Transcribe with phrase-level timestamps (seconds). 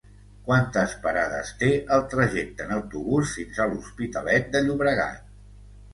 [0.45, 5.33] Quantes parades té el trajecte en autobús fins a l'Hospitalet de Llobregat?